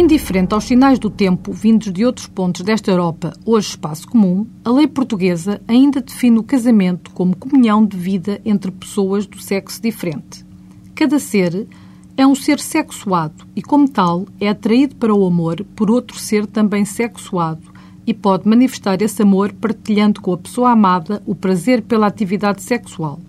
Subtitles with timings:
[0.00, 4.70] Indiferente aos sinais do tempo vindos de outros pontos desta Europa, hoje espaço comum, a
[4.70, 10.42] lei portuguesa ainda define o casamento como comunhão de vida entre pessoas do sexo diferente.
[10.94, 11.68] Cada ser
[12.16, 16.46] é um ser sexuado e, como tal, é atraído para o amor por outro ser
[16.46, 17.70] também sexuado
[18.06, 23.20] e pode manifestar esse amor partilhando com a pessoa amada o prazer pela atividade sexual.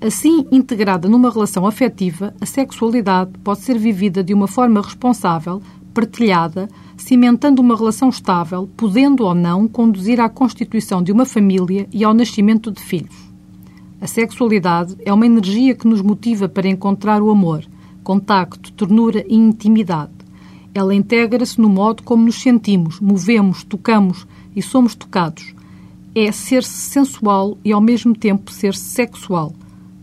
[0.00, 5.62] Assim, integrada numa relação afetiva, a sexualidade pode ser vivida de uma forma responsável,
[6.00, 12.02] partilhada, cimentando uma relação estável, podendo ou não conduzir à constituição de uma família e
[12.02, 13.14] ao nascimento de filhos.
[14.00, 17.62] A sexualidade é uma energia que nos motiva para encontrar o amor,
[18.02, 20.12] contacto, ternura e intimidade.
[20.72, 24.26] Ela integra-se no modo como nos sentimos, movemos, tocamos
[24.56, 25.54] e somos tocados.
[26.14, 29.52] É ser-se sensual e ao mesmo tempo ser-se sexual.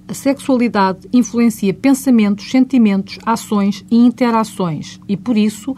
[0.10, 5.76] A sexualidade influencia pensamentos, sentimentos, ações e interações e, por isso,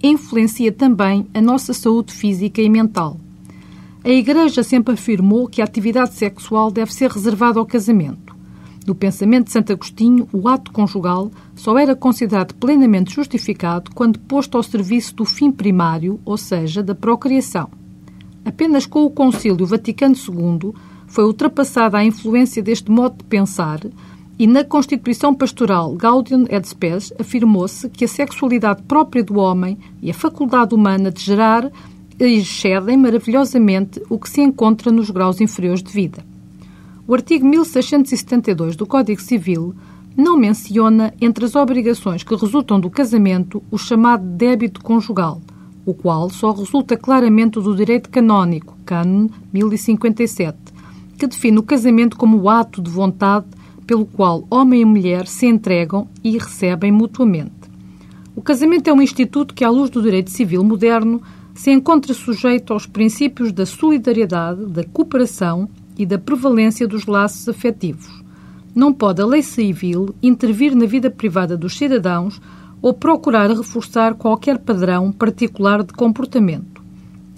[0.00, 3.18] influencia também a nossa saúde física e mental.
[4.04, 8.36] A Igreja sempre afirmou que a atividade sexual deve ser reservada ao casamento.
[8.86, 14.56] No pensamento de Santo Agostinho, o ato conjugal só era considerado plenamente justificado quando posto
[14.56, 17.70] ao serviço do fim primário, ou seja, da procriação.
[18.44, 20.74] Apenas com o Concílio Vaticano II
[21.14, 23.78] foi ultrapassada a influência deste modo de pensar
[24.36, 30.10] e na Constituição Pastoral Gaudium et Spes afirmou-se que a sexualidade própria do homem e
[30.10, 31.70] a faculdade humana de gerar
[32.18, 36.26] excedem maravilhosamente o que se encontra nos graus inferiores de vida.
[37.06, 39.72] O artigo 1672 do Código Civil
[40.16, 45.40] não menciona entre as obrigações que resultam do casamento o chamado débito conjugal,
[45.86, 50.73] o qual só resulta claramente do direito canónico, Canon 1057,
[51.18, 53.46] que define o casamento como o ato de vontade
[53.86, 57.52] pelo qual homem e mulher se entregam e recebem mutuamente.
[58.34, 61.22] O casamento é um instituto que, à luz do direito civil moderno,
[61.54, 68.10] se encontra sujeito aos princípios da solidariedade, da cooperação e da prevalência dos laços afetivos.
[68.74, 72.40] Não pode a lei civil intervir na vida privada dos cidadãos
[72.82, 76.82] ou procurar reforçar qualquer padrão particular de comportamento.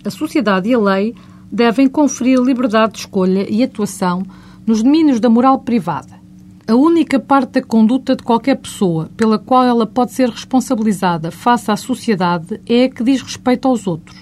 [0.03, 1.15] A sociedade e a lei
[1.51, 4.23] devem conferir liberdade de escolha e atuação
[4.67, 6.17] nos domínios da moral privada.
[6.69, 11.71] A única parte da conduta de qualquer pessoa pela qual ela pode ser responsabilizada face
[11.71, 14.17] à sociedade é a que diz respeito aos outros.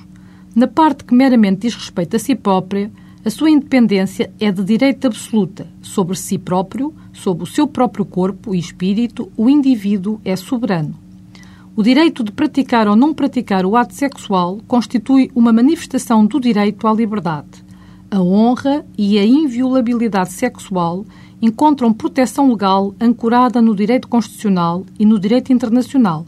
[0.55, 2.93] Na parte que meramente diz respeito a si própria,
[3.25, 5.67] a sua independência é de direito absoluta.
[5.81, 11.04] Sobre si próprio, sobre o seu próprio corpo e espírito, o indivíduo é soberano.
[11.77, 16.87] O direito de praticar ou não praticar o ato sexual constitui uma manifestação do direito
[16.87, 17.65] à liberdade.
[18.09, 21.05] A honra e a inviolabilidade sexual
[21.43, 26.25] encontram proteção legal ancorada no direito constitucional e no direito internacional.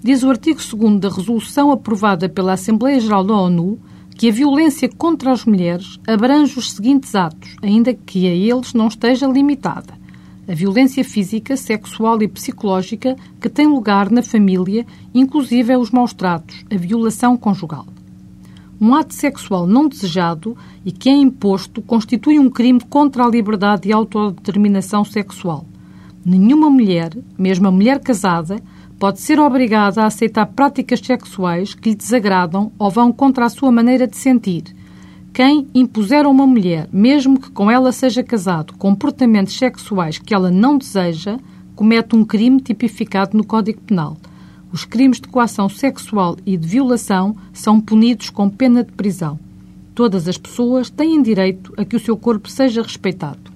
[0.00, 3.80] Diz o artigo 2 da resolução aprovada pela Assembleia Geral da ONU
[4.16, 8.86] que a violência contra as mulheres abrange os seguintes atos, ainda que a eles não
[8.86, 10.05] esteja limitada.
[10.48, 16.64] A violência física, sexual e psicológica que tem lugar na família, inclusive os maus tratos,
[16.70, 17.84] a violação conjugal.
[18.80, 23.88] Um ato sexual não desejado e que é imposto constitui um crime contra a liberdade
[23.88, 25.66] e autodeterminação sexual.
[26.24, 28.60] Nenhuma mulher, mesmo a mulher casada,
[29.00, 33.72] pode ser obrigada a aceitar práticas sexuais que lhe desagradam ou vão contra a sua
[33.72, 34.64] maneira de sentir.
[35.36, 40.50] Quem impuser a uma mulher, mesmo que com ela seja casado, comportamentos sexuais que ela
[40.50, 41.38] não deseja,
[41.74, 44.16] comete um crime tipificado no Código Penal.
[44.72, 49.38] Os crimes de coação sexual e de violação são punidos com pena de prisão.
[49.94, 53.52] Todas as pessoas têm direito a que o seu corpo seja respeitado.